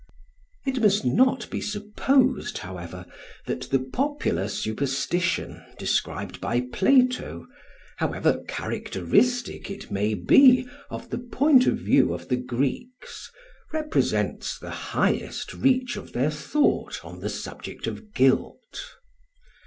[0.65, 3.05] It must not be supposed, however,
[3.45, 7.45] that the popular superstition described by Plato,
[7.97, 13.29] however characteristic it may be of the point of view of the Greeks,
[13.71, 18.79] represents the highest reach of their thought on the subject of guilt.